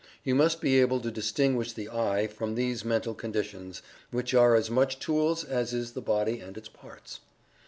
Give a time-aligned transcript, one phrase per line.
[0.23, 4.71] You must be able to distinguish the "I" from these mental conditions, which are as
[4.71, 7.19] much tools as is the body and its parts.